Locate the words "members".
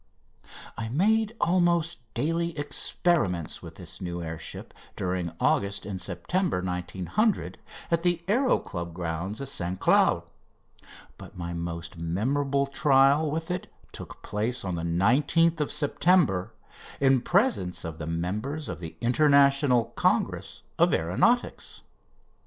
18.07-18.67